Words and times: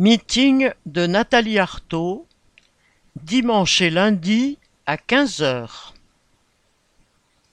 Meeting 0.00 0.70
de 0.86 1.08
Nathalie 1.08 1.58
Arthaud, 1.58 2.28
dimanche 3.24 3.80
et 3.80 3.90
lundi 3.90 4.56
à 4.86 4.96
quinze 4.96 5.42
heures. 5.42 5.92